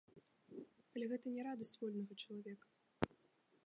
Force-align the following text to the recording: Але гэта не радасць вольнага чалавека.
Але 0.95 1.05
гэта 1.13 1.25
не 1.35 1.41
радасць 1.51 1.77
вольнага 1.85 2.13
чалавека. 2.23 2.67